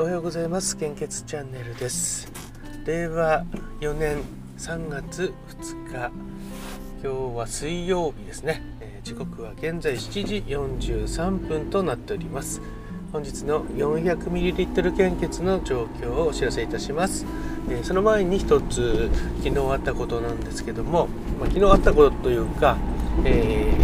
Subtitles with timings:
[0.00, 0.76] おはようございます。
[0.76, 2.30] 献血チャンネルです。
[2.86, 3.44] 令和
[3.80, 4.18] 4年
[4.56, 6.12] 3月2日。
[7.02, 12.62] 今日は水曜日ですね、えー、時刻は現在7時43分となっております。
[13.10, 17.26] 本日の 400ml 献血の状況をお知らせいたします、
[17.68, 19.10] えー、その前に一つ
[19.42, 21.08] 昨日あったことなんですけども、
[21.40, 22.76] まあ、昨日あったことというか、
[23.24, 23.74] え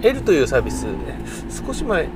[0.00, 1.20] ー、L というサービスね
[1.64, 2.08] 少し前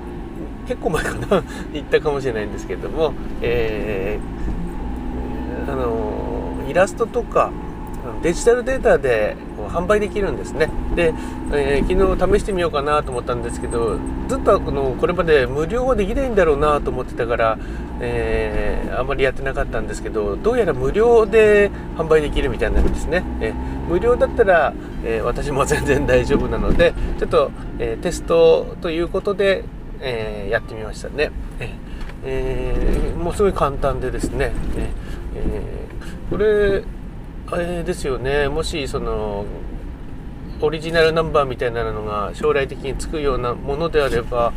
[0.68, 7.50] 結構前かな行ったかもしれないんですけども、えー、あのイラストとか
[8.22, 9.36] デジタルデータで
[9.68, 10.70] 販売できるんですね。
[10.94, 11.12] で、
[11.52, 17.58] えー、昨日試してみようかなと思ったんですけどずっとこのこれまで無料はできないんだろうなと思ってたから、
[18.00, 23.54] えー、あんまりやってなかったんですけどどうやら無料で販売できるみたいなんですね、えー、
[23.88, 29.64] 無料だったら、え私も全然大丈夫なのでちょっと、えテストということで
[30.00, 31.30] えー、やってみましたね、
[32.24, 34.52] えー、もうすごい簡単でですね、
[35.34, 36.84] えー、これ
[37.50, 38.48] あれですよね。
[38.48, 39.46] もしその
[40.60, 44.52] オリジナルナンバーみたいなのが将来的につくようなものであれば、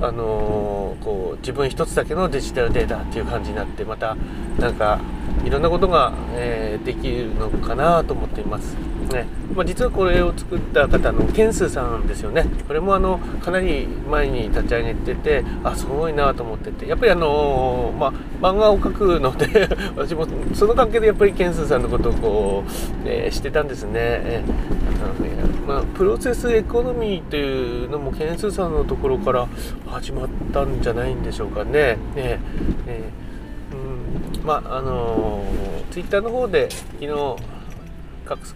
[0.00, 4.16] あのー、こう自分一つだけのデジタルデータっていう感じになってまた
[4.58, 5.00] なんか
[5.44, 8.76] いろんなことが、えー、できるのかなと思っています。
[9.12, 9.26] ね。
[9.54, 12.46] まあ、実はこれを作った方のケンスさんですよね。
[12.66, 16.86] これもあのかなり前に立ち上げててあすごいなと思ってて。
[16.86, 22.70] やっぱりあのまあ、漫画を描くので 私もその関係でやっぱりケンスさんのことをこう、
[23.04, 29.46] えー、してたんですね、えー、まあ、プロセスエコノミーというのもケンスさんのところから
[29.86, 31.98] 始まったんじゃないんでしょうかね。
[32.14, 32.40] ね。
[32.86, 33.29] えー、
[34.44, 35.44] まああの
[35.90, 37.36] ツイッターの方で昨日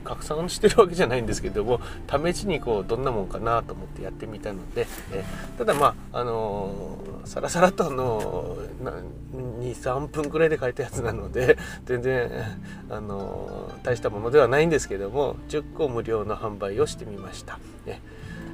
[0.05, 5.25] 拡散してるわけじゃないんですけども試しにこうどんなもんかなと思ってやってみたので、え
[5.59, 8.57] ただまああのー、さらさらとの
[9.61, 12.31] 23分くらいで書いたやつなので 全然、
[12.89, 17.59] あのー、大したものではないんですけども10個無料の販売をしてみました。
[17.84, 18.00] ね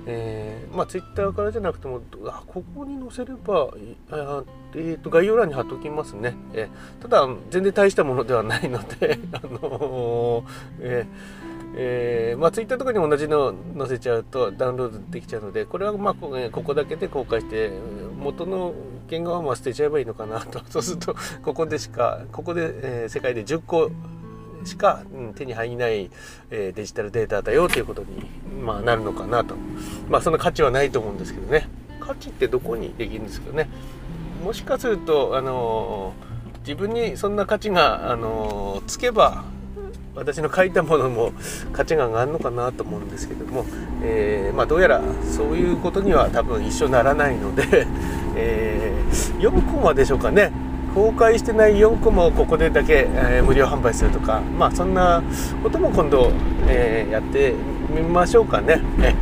[0.06, 3.70] えー、まあ、ツイッターからじゃなくてもあここに載せれば
[4.10, 4.44] あ、
[4.74, 10.44] えーと、概要欄に貼っときますね、えー、ただ全然大したものではないので あのー、
[10.80, 17.70] えーえー、まあ、ツイッターとかにも同じの載せちゃうとダウンロードできちゃうのでこれはまあここだけで公開して
[18.18, 18.74] 元の
[19.08, 20.60] 原画はまあ捨てちゃえばいいのかなと。
[20.68, 23.90] そうするとここでしかここで、えー、世界で10個
[24.64, 26.10] しか、うん、手に入らない、
[26.50, 28.26] えー、デジタルデータだよということに、
[28.62, 29.54] まあ、なるのかなと。
[30.08, 31.68] まあその価値はないと思うんですけどね。
[32.00, 33.68] 価値ってどこにできるんですかね。
[34.44, 39.44] もしかするとあのー、自分にそんな価値が、あのー、つけば
[40.14, 41.32] 私の書いたものも
[41.72, 43.64] 価値が上がるのかなと思うんですけども、
[44.02, 47.86] えー、まあ、どうやらそういうことには多分一緒ならないので、
[48.36, 50.52] えー、4コマでしょうかね。
[50.94, 55.22] 公開してない4個もここでだけ、えー、無料販売するとかまあそんな
[55.62, 56.32] ことも今度、
[56.68, 57.54] えー、やって
[57.94, 58.80] みましょうかね。
[59.02, 59.14] え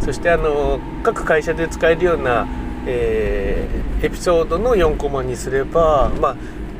[0.00, 2.46] そしてあの各会社で使えるような、
[2.86, 6.36] えー、エピソードの4コマにすればま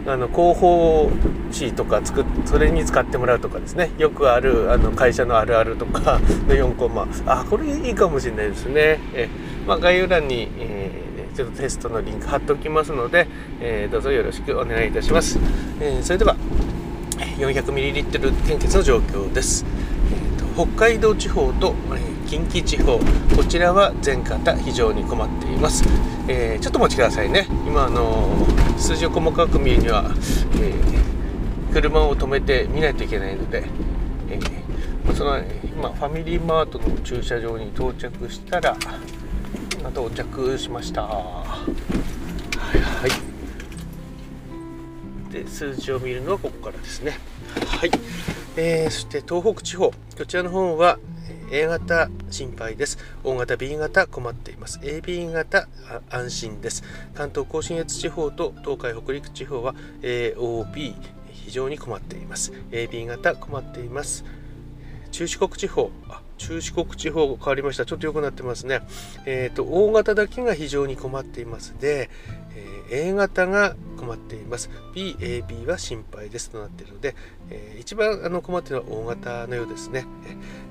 [0.07, 1.11] ああの広報
[1.51, 9.01] 誌とか作それに使ってもらうとかですねよくあるあの会社のあるあるとかの4コマあこれいいかもしれないですね。
[9.15, 9.29] え
[9.67, 10.84] まあ、概要欄に、えー
[11.35, 13.27] ちょっとテストのリンク貼っておきますので、
[13.61, 15.39] えー、どうぞよろしくお願いいたします。
[15.81, 16.37] えー、それでは
[17.39, 19.67] 400ml 献血の状況です。
[20.13, 22.99] えーと、北海道地方と、えー、近畿地方
[23.37, 25.85] こちらは全方非常に困っています、
[26.29, 28.47] えー、ちょっとお待ちくださいね今あの
[28.77, 30.05] 数字を細かく見るには、
[30.57, 33.65] えー、車を止めて見ないといけないので、
[34.31, 38.77] えー、その今ファミリーマートの駐車場に到着したら
[39.91, 41.67] 到着しましたは
[42.75, 43.11] いはい
[45.33, 47.19] で数字を見るのはここからですね
[47.67, 47.91] はい、
[48.57, 50.99] えー、そして東北地方こちらの方は
[51.51, 52.99] A 型心配です。
[53.23, 54.81] 大型 B 型困っています。
[54.81, 55.69] AB 型
[56.11, 56.83] 安心です。
[57.15, 60.95] 関東甲信越地方と東海北陸地方は AOB
[61.31, 62.53] 非常に困っています。
[62.71, 64.25] AB 型困っています。
[65.13, 67.87] 中四国地方、あ中四国地方変わりました。
[67.87, 68.83] ちょっと良くなってますね。
[69.25, 72.11] えっ、ー、と、大型だけが非常に困っていますで、
[72.91, 74.69] えー、A 型が困っています。
[74.95, 77.17] B、AB は心配ですとなっているので、
[77.49, 80.05] えー、一番あの困っているのは大型のようですね。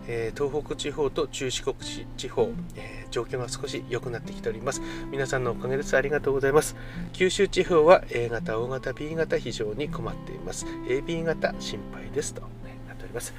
[0.08, 1.76] えー、東北地方と中四国
[2.18, 4.82] 地方、えー、状況が少し良くなってきております。
[5.10, 5.98] 皆さんのおかげです。
[5.98, 6.76] ありがとうございます。
[7.14, 10.68] 九州地方は A 型、大型、B 型非常に困っています。
[10.88, 13.34] AB 型心配ですと、なっております。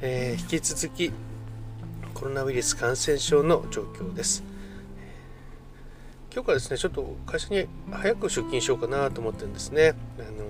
[0.00, 1.12] えー、引き続き
[2.22, 4.44] コロナウイルス感染症の状況です
[6.32, 9.94] 今日からですねちょっと会社に早く出勤しようかなと思ってるんですね。
[10.20, 10.46] あの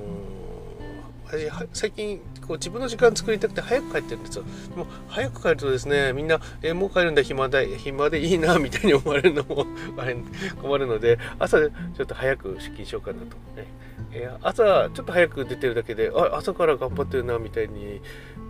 [1.24, 4.44] 私最近こう自分の時間作りたくて早く帰ってるんですよ。
[4.69, 9.66] でも早く帰るとですね、みんな、えもう帰るんだ、暇だ、暇でいいな、みたいに思われるのも
[9.96, 10.16] あれ
[10.60, 13.36] 困るので、朝ちょっと早く出勤しようかなと。
[13.56, 13.66] ね
[14.12, 18.02] え朝ちょっと早く出てるだけで、あ、朝から頑張ってるな、みたいに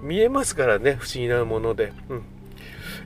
[0.02, 1.92] 見えますからね、不思議なもので。
[2.08, 2.22] うん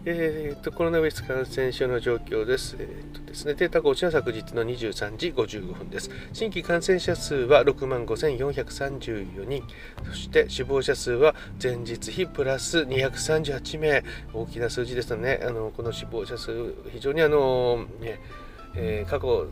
[0.04, 2.76] えーと、コロナウイルス感染症の状況です。
[2.78, 6.10] えーとですね、データこちら昨日の23時55分です。
[6.32, 9.62] 新規感染者数は6万5434人、
[10.04, 15.40] そして死亡者数は前日比プラス238名、大きな数字ですね。
[15.42, 18.20] あのこの死亡者数、非常にあの、ね
[18.74, 19.48] えー、過去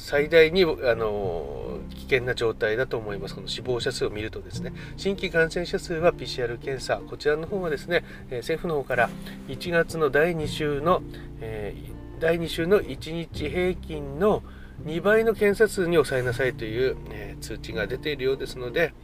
[0.00, 3.34] 最大にあの危険な状態だと思います。
[3.34, 9.10] この死亡者数を見るとですね、新規感染者数は PCR 検査、こちらの方はですね、え政府の方から
[9.48, 11.02] 1月の第2週の、
[11.40, 14.42] えー、第2週の1日平均の
[14.84, 18.94] 2倍の検査数に抑えなさいという、え、通知が出ているようですので、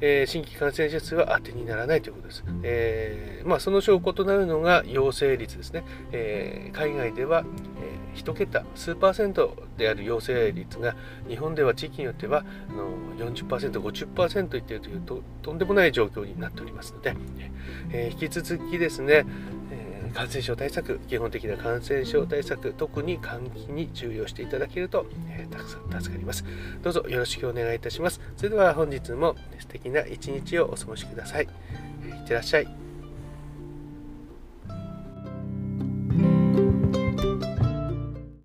[0.00, 2.44] えー、新規感染者数は当てにならないということです。
[2.62, 5.84] えー、まあ、その証拠となるのが陽性率ですね。
[6.12, 7.44] えー、海外では、
[7.80, 10.94] え1桁、数パーセントである陽性率が、
[11.28, 12.90] 日本では地域によってはあの
[13.32, 17.14] 40%、50%いっているというととんでもない状況になっておりますので、
[17.92, 19.24] え引き続きですね、
[20.14, 26.44] 感染症対策、基本的な感染症対策、特に換気に注意をしていただけると、えー、たくさん助かります。
[26.82, 28.20] どうぞよろしくお願いいたします。
[28.36, 31.44] それでは本日も素敵な一日をお過ごしください。
[31.44, 32.73] いってらっしゃい。